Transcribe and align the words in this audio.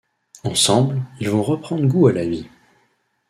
Ensemble, 0.43 0.99
ils 1.19 1.29
vont 1.29 1.43
reprendre 1.43 1.85
goût 1.85 2.07
à 2.07 2.11
la 2.11 2.25
vie. 2.25 2.47